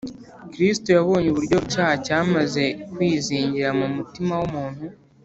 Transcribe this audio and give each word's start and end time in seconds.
kristo 0.51 0.87
yabonye 0.97 1.27
uburyo 1.29 1.55
icyaha 1.65 1.93
cyamaze 2.05 2.63
kwizingira 2.93 3.69
mu 3.79 3.87
mutima 3.95 4.33
w’umuntu 4.39 4.83